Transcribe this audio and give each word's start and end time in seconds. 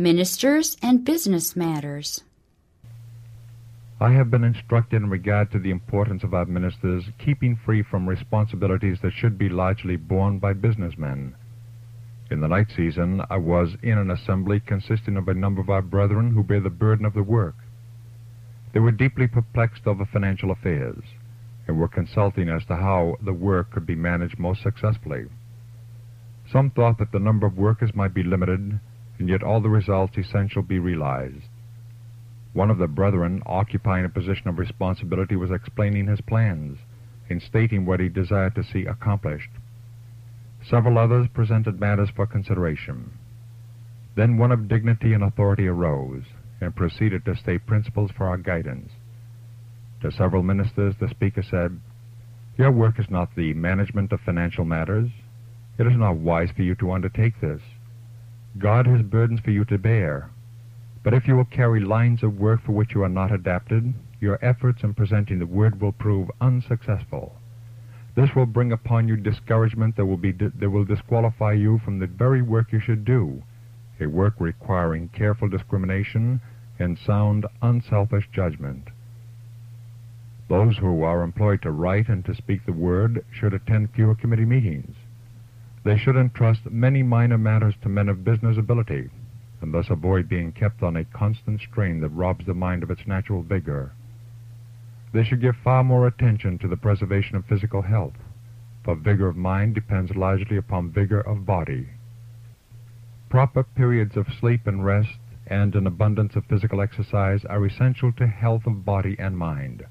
Ministers 0.00 0.78
and 0.80 1.04
Business 1.04 1.54
Matters. 1.54 2.24
I 4.00 4.12
have 4.12 4.30
been 4.30 4.44
instructed 4.44 4.96
in 4.96 5.10
regard 5.10 5.52
to 5.52 5.58
the 5.58 5.70
importance 5.70 6.24
of 6.24 6.32
our 6.32 6.46
ministers 6.46 7.04
keeping 7.18 7.54
free 7.54 7.82
from 7.82 8.08
responsibilities 8.08 8.96
that 9.02 9.12
should 9.12 9.36
be 9.36 9.50
largely 9.50 9.96
borne 9.96 10.38
by 10.38 10.54
businessmen. 10.54 11.34
In 12.30 12.40
the 12.40 12.48
night 12.48 12.68
season, 12.74 13.20
I 13.28 13.36
was 13.36 13.76
in 13.82 13.98
an 13.98 14.10
assembly 14.10 14.58
consisting 14.60 15.18
of 15.18 15.28
a 15.28 15.34
number 15.34 15.60
of 15.60 15.68
our 15.68 15.82
brethren 15.82 16.32
who 16.32 16.44
bear 16.44 16.60
the 16.60 16.70
burden 16.70 17.04
of 17.04 17.12
the 17.12 17.22
work. 17.22 17.56
They 18.72 18.80
were 18.80 18.92
deeply 18.92 19.26
perplexed 19.26 19.86
over 19.86 20.06
financial 20.06 20.50
affairs 20.50 21.02
and 21.68 21.78
were 21.78 21.88
consulting 21.88 22.48
as 22.48 22.64
to 22.68 22.76
how 22.76 23.16
the 23.20 23.34
work 23.34 23.70
could 23.72 23.84
be 23.84 23.96
managed 23.96 24.38
most 24.38 24.62
successfully. 24.62 25.26
Some 26.50 26.70
thought 26.70 26.96
that 27.00 27.12
the 27.12 27.18
number 27.18 27.46
of 27.46 27.58
workers 27.58 27.94
might 27.94 28.14
be 28.14 28.22
limited, 28.22 28.80
and 29.20 29.28
yet 29.28 29.42
all 29.42 29.60
the 29.60 29.68
results 29.68 30.16
essential 30.16 30.62
be 30.62 30.78
realized. 30.78 31.44
One 32.54 32.70
of 32.70 32.78
the 32.78 32.88
brethren, 32.88 33.42
occupying 33.44 34.06
a 34.06 34.08
position 34.08 34.48
of 34.48 34.58
responsibility, 34.58 35.36
was 35.36 35.50
explaining 35.50 36.06
his 36.06 36.22
plans 36.22 36.78
and 37.28 37.40
stating 37.40 37.84
what 37.84 38.00
he 38.00 38.08
desired 38.08 38.54
to 38.56 38.64
see 38.64 38.86
accomplished. 38.86 39.50
Several 40.68 40.98
others 40.98 41.28
presented 41.32 41.78
matters 41.78 42.08
for 42.16 42.26
consideration. 42.26 43.12
Then 44.16 44.38
one 44.38 44.50
of 44.50 44.68
dignity 44.68 45.12
and 45.12 45.22
authority 45.22 45.68
arose 45.68 46.24
and 46.60 46.74
proceeded 46.74 47.24
to 47.26 47.36
state 47.36 47.66
principles 47.66 48.10
for 48.16 48.26
our 48.26 48.38
guidance. 48.38 48.90
To 50.00 50.10
several 50.10 50.42
ministers, 50.42 50.94
the 50.98 51.08
speaker 51.10 51.42
said, 51.42 51.78
Your 52.56 52.72
work 52.72 52.98
is 52.98 53.10
not 53.10 53.36
the 53.36 53.52
management 53.52 54.12
of 54.12 54.20
financial 54.20 54.64
matters. 54.64 55.10
It 55.78 55.86
is 55.86 55.96
not 55.96 56.16
wise 56.16 56.48
for 56.56 56.62
you 56.62 56.74
to 56.76 56.92
undertake 56.92 57.40
this. 57.40 57.60
God 58.58 58.86
has 58.86 59.02
burdens 59.02 59.40
for 59.40 59.52
you 59.52 59.64
to 59.66 59.78
bear, 59.78 60.30
but 61.02 61.14
if 61.14 61.28
you 61.28 61.36
will 61.36 61.44
carry 61.44 61.80
lines 61.80 62.22
of 62.22 62.38
work 62.38 62.62
for 62.64 62.72
which 62.72 62.94
you 62.94 63.02
are 63.02 63.08
not 63.08 63.32
adapted, 63.32 63.94
your 64.20 64.44
efforts 64.44 64.82
in 64.82 64.92
presenting 64.92 65.38
the 65.38 65.46
word 65.46 65.80
will 65.80 65.92
prove 65.92 66.30
unsuccessful. 66.40 67.36
This 68.16 68.34
will 68.34 68.46
bring 68.46 68.72
upon 68.72 69.06
you 69.06 69.16
discouragement 69.16 69.96
that 69.96 70.04
will, 70.04 70.16
be 70.16 70.32
that 70.32 70.70
will 70.70 70.84
disqualify 70.84 71.52
you 71.52 71.78
from 71.84 72.00
the 72.00 72.08
very 72.08 72.42
work 72.42 72.72
you 72.72 72.80
should 72.80 73.04
do, 73.04 73.42
a 74.00 74.06
work 74.06 74.34
requiring 74.40 75.08
careful 75.08 75.48
discrimination 75.48 76.40
and 76.78 76.98
sound, 76.98 77.46
unselfish 77.62 78.28
judgment. 78.32 78.88
Those 80.48 80.76
who 80.78 81.04
are 81.04 81.22
employed 81.22 81.62
to 81.62 81.70
write 81.70 82.08
and 82.08 82.24
to 82.24 82.34
speak 82.34 82.66
the 82.66 82.72
word 82.72 83.24
should 83.30 83.54
attend 83.54 83.90
fewer 83.94 84.16
committee 84.16 84.44
meetings. 84.44 84.96
They 85.82 85.96
should 85.96 86.16
entrust 86.16 86.70
many 86.70 87.02
minor 87.02 87.38
matters 87.38 87.74
to 87.82 87.88
men 87.88 88.10
of 88.10 88.24
business 88.24 88.58
ability, 88.58 89.08
and 89.62 89.72
thus 89.72 89.88
avoid 89.88 90.28
being 90.28 90.52
kept 90.52 90.82
on 90.82 90.96
a 90.96 91.04
constant 91.06 91.60
strain 91.60 92.00
that 92.00 92.10
robs 92.10 92.44
the 92.44 92.54
mind 92.54 92.82
of 92.82 92.90
its 92.90 93.06
natural 93.06 93.42
vigor. 93.42 93.92
They 95.12 95.24
should 95.24 95.40
give 95.40 95.56
far 95.56 95.82
more 95.82 96.06
attention 96.06 96.58
to 96.58 96.68
the 96.68 96.76
preservation 96.76 97.36
of 97.36 97.46
physical 97.46 97.82
health, 97.82 98.18
for 98.84 98.94
vigor 98.94 99.28
of 99.28 99.36
mind 99.36 99.74
depends 99.74 100.14
largely 100.14 100.56
upon 100.58 100.90
vigor 100.90 101.20
of 101.20 101.46
body. 101.46 101.88
Proper 103.30 103.62
periods 103.62 104.16
of 104.16 104.26
sleep 104.38 104.66
and 104.66 104.84
rest 104.84 105.18
and 105.46 105.74
an 105.74 105.86
abundance 105.86 106.36
of 106.36 106.44
physical 106.44 106.80
exercise 106.80 107.44
are 107.46 107.64
essential 107.64 108.12
to 108.12 108.26
health 108.26 108.66
of 108.66 108.84
body 108.84 109.16
and 109.18 109.36
mind. 109.36 109.86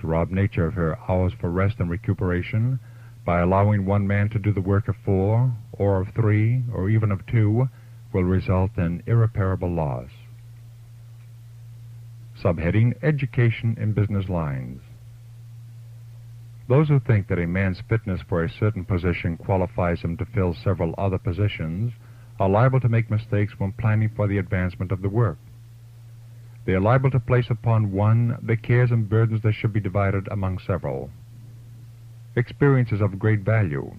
To 0.00 0.06
rob 0.06 0.30
nature 0.30 0.66
of 0.66 0.74
her 0.74 0.98
hours 1.08 1.32
for 1.34 1.50
rest 1.50 1.78
and 1.78 1.88
recuperation 1.88 2.80
by 3.28 3.40
allowing 3.40 3.84
one 3.84 4.06
man 4.06 4.26
to 4.30 4.38
do 4.38 4.54
the 4.54 4.60
work 4.62 4.88
of 4.88 4.96
four, 5.04 5.52
or 5.72 6.00
of 6.00 6.08
three, 6.14 6.62
or 6.72 6.88
even 6.88 7.12
of 7.12 7.26
two, 7.26 7.68
will 8.10 8.24
result 8.24 8.70
in 8.78 9.02
irreparable 9.06 9.70
loss. 9.70 10.08
Subheading 12.42 12.94
Education 13.02 13.76
in 13.78 13.92
Business 13.92 14.30
Lines. 14.30 14.80
Those 16.70 16.88
who 16.88 17.00
think 17.00 17.28
that 17.28 17.38
a 17.38 17.46
man's 17.46 17.82
fitness 17.86 18.22
for 18.26 18.42
a 18.42 18.50
certain 18.50 18.86
position 18.86 19.36
qualifies 19.36 20.00
him 20.00 20.16
to 20.16 20.24
fill 20.24 20.54
several 20.64 20.94
other 20.96 21.18
positions 21.18 21.92
are 22.40 22.48
liable 22.48 22.80
to 22.80 22.88
make 22.88 23.10
mistakes 23.10 23.52
when 23.58 23.72
planning 23.72 24.10
for 24.16 24.26
the 24.26 24.38
advancement 24.38 24.90
of 24.90 25.02
the 25.02 25.10
work. 25.10 25.36
They 26.64 26.72
are 26.72 26.80
liable 26.80 27.10
to 27.10 27.20
place 27.20 27.50
upon 27.50 27.92
one 27.92 28.38
the 28.42 28.56
cares 28.56 28.90
and 28.90 29.06
burdens 29.06 29.42
that 29.42 29.52
should 29.52 29.74
be 29.74 29.80
divided 29.80 30.28
among 30.30 30.60
several. 30.66 31.10
Experience 32.38 32.92
is 32.92 33.00
of 33.00 33.18
great 33.18 33.40
value, 33.40 33.90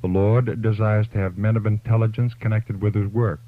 the 0.00 0.06
Lord 0.06 0.62
desires 0.62 1.08
to 1.08 1.18
have 1.18 1.36
men 1.36 1.56
of 1.56 1.66
intelligence 1.66 2.34
connected 2.34 2.80
with 2.80 2.94
His 2.94 3.08
work, 3.08 3.40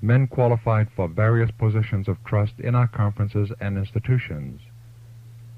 men 0.00 0.28
qualified 0.28 0.86
for 0.94 1.08
various 1.08 1.50
positions 1.50 2.06
of 2.06 2.22
trust 2.24 2.52
in 2.60 2.76
our 2.76 2.86
conferences 2.86 3.50
and 3.60 3.76
institutions. 3.76 4.60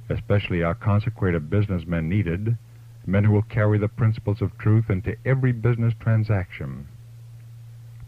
Especially 0.09 0.63
our 0.63 0.73
consecrated 0.73 1.51
businessmen 1.51 2.09
needed, 2.09 2.57
men 3.05 3.25
who 3.25 3.33
will 3.33 3.43
carry 3.43 3.77
the 3.77 3.89
principles 3.89 4.41
of 4.41 4.57
truth 4.57 4.89
into 4.89 5.15
every 5.27 5.53
business 5.53 5.93
transaction. 6.01 6.89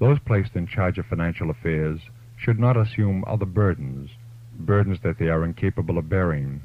Those 0.00 0.18
placed 0.20 0.56
in 0.56 0.66
charge 0.66 0.96
of 0.96 1.04
financial 1.04 1.50
affairs 1.50 2.00
should 2.38 2.58
not 2.58 2.78
assume 2.78 3.22
other 3.26 3.44
burdens, 3.44 4.12
burdens 4.58 5.00
that 5.02 5.18
they 5.18 5.28
are 5.28 5.44
incapable 5.44 5.98
of 5.98 6.08
bearing, 6.08 6.62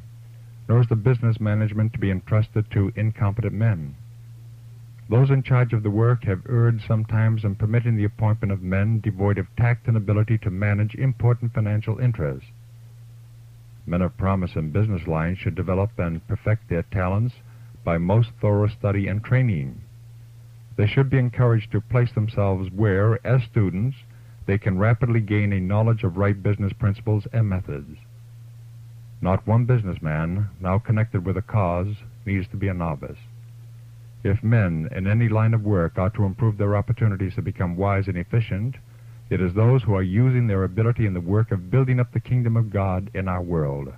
nor 0.68 0.82
is 0.82 0.88
the 0.88 0.96
business 0.96 1.40
management 1.40 1.94
to 1.94 2.00
be 2.00 2.12
entrusted 2.12 2.70
to 2.72 2.92
incompetent 2.96 3.54
men. 3.54 3.96
Those 5.10 5.30
in 5.30 5.42
charge 5.44 5.72
of 5.72 5.84
the 5.84 5.90
work 5.90 6.26
have 6.26 6.46
erred 6.50 6.82
sometimes 6.86 7.46
in 7.46 7.56
permitting 7.56 7.96
the 7.96 8.04
appointment 8.04 8.52
of 8.52 8.62
men 8.62 9.00
devoid 9.00 9.38
of 9.38 9.48
tact 9.56 9.88
and 9.88 9.96
ability 9.96 10.38
to 10.40 10.50
manage 10.50 10.96
important 10.96 11.54
financial 11.54 12.00
interests. 12.00 12.50
Men 13.86 14.02
of 14.02 14.18
promise 14.18 14.58
in 14.58 14.72
business 14.72 15.08
lines 15.08 15.38
should 15.38 15.56
develop 15.56 15.98
and 15.98 16.28
perfect 16.28 16.68
their 16.68 16.84
talents 16.84 17.36
by 17.86 17.98
most 17.98 18.32
thorough 18.42 18.68
study 18.68 19.08
and 19.08 19.24
training. 19.24 19.82
They 20.76 20.88
should 20.88 21.10
be 21.10 21.18
encouraged 21.18 21.72
to 21.72 21.80
place 21.80 22.12
themselves 22.12 22.70
where, 22.70 23.26
as 23.26 23.44
students, 23.44 23.96
they 24.46 24.58
can 24.58 24.78
rapidly 24.78 25.22
gain 25.22 25.54
a 25.54 25.62
knowledge 25.62 26.04
of 26.04 26.18
right 26.18 26.42
business 26.44 26.74
principles 26.74 27.28
and 27.32 27.48
methods. 27.48 27.98
Not 29.22 29.48
one 29.48 29.66
businessman 29.66 30.50
now 30.60 30.78
connected 30.78 31.26
with 31.26 31.38
a 31.38 31.42
cause 31.42 31.96
needs 32.26 32.48
to 32.50 32.56
be 32.56 32.68
a 32.68 32.74
novice. 32.74 33.18
If 34.24 34.44
men 34.44 34.90
in 34.92 35.08
any 35.08 35.28
line 35.30 35.54
of 35.54 35.64
work 35.64 35.98
are 35.98 36.10
to 36.12 36.26
improve 36.26 36.58
their 36.58 36.76
opportunities 36.76 37.36
to 37.36 37.42
become 37.42 37.76
wise 37.76 38.08
and 38.08 38.18
efficient, 38.18 38.76
it 39.30 39.42
is 39.42 39.54
those 39.54 39.84
who 39.84 39.96
are 39.96 40.04
using 40.04 40.48
their 40.48 40.64
ability 40.64 41.06
in 41.06 41.14
the 41.14 41.22
work 41.22 41.52
of 41.52 41.72
building 41.72 42.00
up 42.00 42.12
the 42.14 42.20
kingdom 42.20 42.56
of 42.56 42.70
God 42.70 43.10
in 43.14 43.28
our 43.28 43.42
world. 43.42 43.92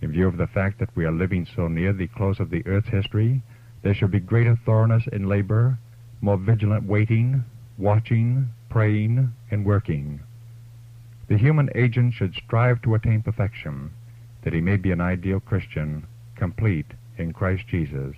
In 0.00 0.12
view 0.12 0.26
of 0.26 0.36
the 0.36 0.46
fact 0.46 0.78
that 0.78 0.94
we 0.96 1.04
are 1.04 1.12
living 1.12 1.46
so 1.56 1.68
near 1.68 1.92
the 1.92 2.06
close 2.06 2.40
of 2.40 2.50
the 2.50 2.66
earth's 2.66 2.88
history, 2.88 3.42
there 3.82 3.94
should 3.94 4.10
be 4.10 4.20
greater 4.20 4.56
thoroughness 4.64 5.06
in 5.12 5.28
labor, 5.28 5.78
more 6.20 6.36
vigilant 6.36 6.84
waiting, 6.84 7.44
watching, 7.76 8.48
praying, 8.70 9.32
and 9.50 9.64
working. 9.64 10.20
The 11.28 11.36
human 11.36 11.68
agent 11.74 12.14
should 12.14 12.34
strive 12.34 12.80
to 12.82 12.94
attain 12.94 13.20
perfection, 13.20 13.90
that 14.42 14.54
he 14.54 14.62
may 14.62 14.78
be 14.78 14.92
an 14.92 15.00
ideal 15.02 15.40
Christian, 15.40 16.06
complete 16.36 16.86
in 17.18 17.34
Christ 17.34 17.68
Jesus. 17.68 18.16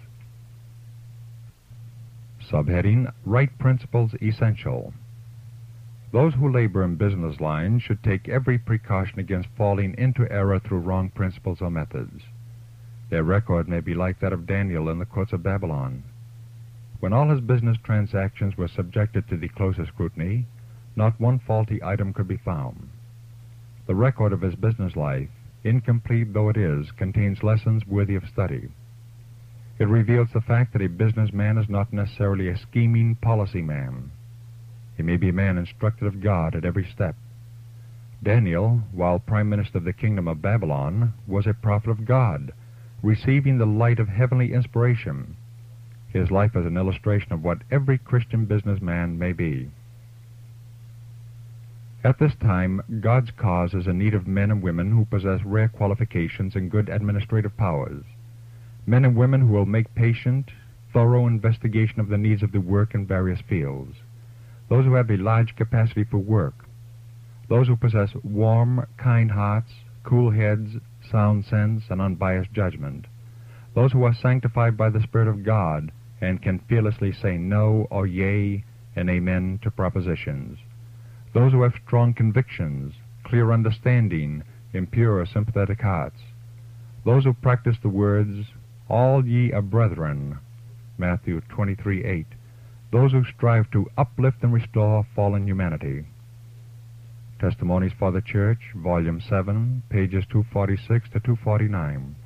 Subheading 2.49 3.13
Right 3.25 3.51
Principles 3.59 4.13
Essential. 4.23 4.95
Those 6.13 6.35
who 6.35 6.53
labor 6.53 6.85
in 6.85 6.95
business 6.95 7.41
lines 7.41 7.83
should 7.83 8.05
take 8.05 8.29
every 8.29 8.59
precaution 8.59 9.19
against 9.19 9.49
falling 9.57 9.97
into 9.99 10.31
error 10.31 10.61
through 10.61 10.79
wrong 10.79 11.11
principles 11.11 11.61
or 11.61 11.71
methods. 11.71 12.23
Their 13.09 13.25
record 13.25 13.69
may 13.69 13.81
be 13.81 13.95
like 13.95 14.21
that 14.21 14.33
of 14.33 14.47
Daniel 14.47 14.89
in 14.89 15.01
the 15.01 15.05
courts 15.05 15.33
of 15.33 15.43
Babylon. 15.43 16.05
When 17.01 17.13
all 17.13 17.29
his 17.29 17.41
business 17.41 17.77
transactions 17.83 18.57
were 18.57 18.69
subjected 18.69 19.29
to 19.29 19.37
the 19.37 19.49
closest 19.49 19.89
scrutiny, 19.89 20.47
not 20.95 21.21
one 21.21 21.41
faulty 21.41 21.83
item 21.83 22.13
could 22.13 22.29
be 22.29 22.37
found. 22.37 22.89
The 23.91 23.97
record 23.97 24.33
of 24.33 24.43
his 24.43 24.55
business 24.55 24.95
life, 24.95 25.31
incomplete 25.65 26.33
though 26.33 26.49
it 26.49 26.57
is, 26.57 26.93
contains 26.93 27.43
lessons 27.43 27.85
worthy 27.89 28.15
of 28.15 28.29
study. 28.29 28.69
It 29.81 29.89
reveals 29.89 30.29
the 30.33 30.41
fact 30.41 30.73
that 30.73 30.83
a 30.83 30.89
businessman 30.89 31.59
is 31.59 31.69
not 31.69 31.93
necessarily 31.93 32.47
a 32.47 32.57
scheming 32.57 33.17
policy 33.17 33.63
man. 33.63 34.13
He 34.97 35.03
may 35.03 35.17
be 35.17 35.31
a 35.31 35.33
man 35.33 35.59
instructed 35.59 36.07
of 36.07 36.23
God 36.23 36.55
at 36.55 36.65
every 36.65 36.85
step. 36.85 37.17
Daniel, 38.23 38.81
while 38.93 39.19
prime 39.19 39.49
minister 39.49 39.79
of 39.79 39.85
the 39.85 39.93
kingdom 39.93 40.29
of 40.29 40.41
Babylon, 40.41 41.13
was 41.27 41.49
a 41.49 41.53
prophet 41.53 41.91
of 41.91 42.07
God, 42.07 42.53
receiving 43.03 43.59
the 43.59 43.67
light 43.67 43.99
of 43.99 44.07
heavenly 44.07 44.53
inspiration. 44.53 45.37
His 46.13 46.31
life 46.31 46.55
is 46.55 46.65
an 46.65 46.77
illustration 46.77 47.33
of 47.33 47.43
what 47.43 47.65
every 47.73 47.99
Christian 47.99 48.45
businessman 48.45 49.19
may 49.19 49.33
be. 49.33 49.69
At 52.03 52.19
this 52.19 52.35
time, 52.37 52.81
God's 53.01 53.31
cause 53.33 53.75
is 53.75 53.87
in 53.87 53.99
need 53.99 54.15
of 54.15 54.27
men 54.27 54.51
and 54.51 54.63
women 54.63 54.91
who 54.93 55.05
possess 55.05 55.45
rare 55.45 55.69
qualifications 55.69 56.57
and 56.57 56.71
good 56.71 56.89
administrative 56.89 57.57
powers. 57.59 58.05
Men 58.87 59.05
and 59.05 59.15
women 59.15 59.43
who 59.43 59.53
will 59.53 59.67
make 59.67 59.95
patient, 59.95 60.51
thorough 60.95 61.27
investigation 61.27 62.01
of 62.01 62.09
the 62.09 62.17
needs 62.17 62.43
of 62.43 62.53
the 62.53 62.61
work 62.61 62.95
in 62.95 63.07
various 63.07 63.41
fields. 63.43 63.97
those 64.71 64.85
who 64.85 64.95
have 64.95 65.11
a 65.11 65.17
large 65.17 65.57
capacity 65.57 66.05
for 66.05 66.19
work, 66.19 66.65
those 67.49 67.67
who 67.67 67.77
possess 67.77 68.15
warm, 68.23 68.87
kind 68.97 69.33
hearts, 69.33 69.73
cool 70.05 70.31
heads, 70.31 70.77
sound 71.11 71.45
sense, 71.45 71.83
and 71.91 72.01
unbiased 72.01 72.53
judgment, 72.53 73.07
those 73.75 73.93
who 73.93 74.05
are 74.05 74.15
sanctified 74.15 74.77
by 74.77 74.89
the 74.89 75.03
Spirit 75.03 75.29
of 75.29 75.45
God 75.45 75.91
and 76.21 76.41
can 76.41 76.61
fearlessly 76.61 77.13
say 77.13 77.37
no 77.37 77.87
or 77.91 78.07
yea 78.07 78.65
and 78.95 79.11
amen 79.11 79.59
to 79.63 79.71
propositions, 79.71 80.59
those 81.33 81.53
who 81.53 81.63
have 81.63 81.75
strong 81.87 82.13
convictions, 82.15 82.95
clear 83.25 83.53
understanding, 83.53 84.43
impure, 84.73 85.25
sympathetic 85.27 85.81
hearts, 85.81 86.21
those 87.05 87.25
who 87.25 87.33
practice 87.33 87.77
the 87.83 87.89
words, 87.89 88.47
All 88.89 89.27
ye 89.27 89.53
are 89.53 89.63
brethren, 89.63 90.39
Matthew 90.99 91.41
23 91.49 92.05
8, 92.05 92.27
those 92.93 93.13
who 93.13 93.25
strive 93.25 93.71
to 93.71 93.91
uplift 93.97 94.43
and 94.43 94.53
restore 94.53 95.07
fallen 95.15 95.47
humanity. 95.47 96.05
Testimonies 97.41 97.93
for 97.99 98.13
the 98.13 98.21
Church, 98.21 98.59
Volume 98.75 99.21
7, 99.27 99.83
pages 99.89 100.25
246 100.31 101.09
to 101.11 101.21
249. 101.21 102.17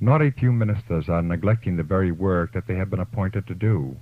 Not 0.00 0.22
a 0.22 0.32
few 0.32 0.52
ministers 0.52 1.08
are 1.08 1.22
neglecting 1.22 1.76
the 1.76 1.82
very 1.82 2.10
work 2.10 2.52
that 2.54 2.66
they 2.66 2.74
have 2.74 2.90
been 2.90 3.00
appointed 3.00 3.46
to 3.46 3.54
do. 3.54 3.96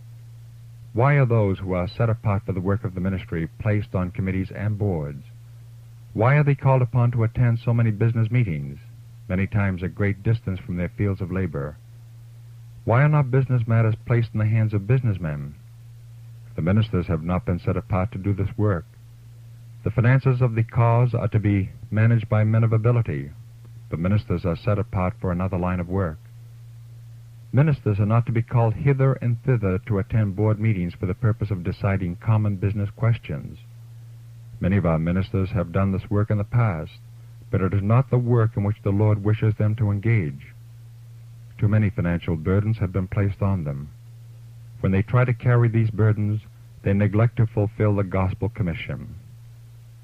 Why 0.96 1.16
are 1.16 1.26
those 1.26 1.58
who 1.58 1.74
are 1.74 1.88
set 1.88 2.08
apart 2.08 2.44
for 2.46 2.54
the 2.54 2.60
work 2.62 2.82
of 2.82 2.94
the 2.94 3.02
ministry 3.02 3.50
placed 3.58 3.94
on 3.94 4.12
committees 4.12 4.50
and 4.50 4.78
boards? 4.78 5.24
Why 6.14 6.36
are 6.36 6.42
they 6.42 6.54
called 6.54 6.80
upon 6.80 7.10
to 7.10 7.22
attend 7.22 7.58
so 7.58 7.74
many 7.74 7.90
business 7.90 8.30
meetings, 8.30 8.78
many 9.28 9.46
times 9.46 9.82
at 9.82 9.94
great 9.94 10.22
distance 10.22 10.58
from 10.58 10.78
their 10.78 10.88
fields 10.88 11.20
of 11.20 11.30
labor? 11.30 11.76
Why 12.86 13.02
are 13.02 13.10
not 13.10 13.30
business 13.30 13.68
matters 13.68 13.94
placed 14.06 14.30
in 14.32 14.38
the 14.38 14.46
hands 14.46 14.72
of 14.72 14.86
businessmen? 14.86 15.56
The 16.54 16.62
ministers 16.62 17.08
have 17.08 17.22
not 17.22 17.44
been 17.44 17.58
set 17.58 17.76
apart 17.76 18.10
to 18.12 18.18
do 18.18 18.32
this 18.32 18.56
work. 18.56 18.86
The 19.84 19.90
finances 19.90 20.40
of 20.40 20.54
the 20.54 20.64
cause 20.64 21.12
are 21.12 21.28
to 21.28 21.38
be 21.38 21.72
managed 21.90 22.30
by 22.30 22.44
men 22.44 22.64
of 22.64 22.72
ability, 22.72 23.32
The 23.90 23.98
ministers 23.98 24.46
are 24.46 24.56
set 24.56 24.78
apart 24.78 25.12
for 25.20 25.30
another 25.30 25.58
line 25.58 25.78
of 25.78 25.90
work. 25.90 26.16
Ministers 27.56 27.98
are 27.98 28.04
not 28.04 28.26
to 28.26 28.32
be 28.32 28.42
called 28.42 28.74
hither 28.74 29.14
and 29.14 29.42
thither 29.42 29.78
to 29.86 29.98
attend 29.98 30.36
board 30.36 30.60
meetings 30.60 30.92
for 30.92 31.06
the 31.06 31.14
purpose 31.14 31.50
of 31.50 31.64
deciding 31.64 32.16
common 32.16 32.56
business 32.56 32.90
questions. 32.94 33.60
Many 34.60 34.76
of 34.76 34.84
our 34.84 34.98
ministers 34.98 35.48
have 35.52 35.72
done 35.72 35.90
this 35.90 36.10
work 36.10 36.28
in 36.30 36.36
the 36.36 36.44
past, 36.44 36.98
but 37.50 37.62
it 37.62 37.72
is 37.72 37.82
not 37.82 38.10
the 38.10 38.18
work 38.18 38.58
in 38.58 38.62
which 38.62 38.82
the 38.84 38.90
Lord 38.90 39.24
wishes 39.24 39.54
them 39.56 39.74
to 39.76 39.90
engage. 39.90 40.48
Too 41.58 41.66
many 41.66 41.88
financial 41.88 42.36
burdens 42.36 42.76
have 42.76 42.92
been 42.92 43.08
placed 43.08 43.40
on 43.40 43.64
them. 43.64 43.88
When 44.80 44.92
they 44.92 45.00
try 45.00 45.24
to 45.24 45.32
carry 45.32 45.70
these 45.70 45.88
burdens, 45.88 46.42
they 46.82 46.92
neglect 46.92 47.36
to 47.38 47.46
fulfill 47.46 47.96
the 47.96 48.04
gospel 48.04 48.50
commission. 48.50 49.14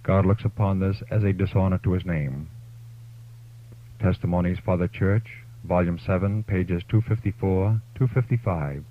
God 0.05 0.25
looks 0.25 0.47
upon 0.47 0.81
this 0.81 1.03
as 1.11 1.23
a 1.23 1.35
dishonor 1.35 1.77
to 1.85 1.93
his 1.93 2.07
name. 2.07 2.49
Testimonies 4.01 4.57
for 4.65 4.79
the 4.79 4.89
Church, 4.89 5.42
Volume 5.65 5.99
7, 5.99 6.43
pages 6.43 6.83
254, 6.91 7.81
255. 7.97 8.85